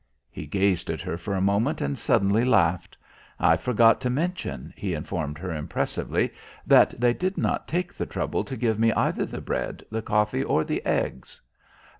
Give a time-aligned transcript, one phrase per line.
[0.31, 2.97] He gazed at her for a moment and suddenly laughed.
[3.39, 6.33] "I forgot to mention," he informed her impressively,
[6.65, 10.43] "that they did not take the trouble to give me either the bread, the coffee
[10.43, 11.39] or the eggs."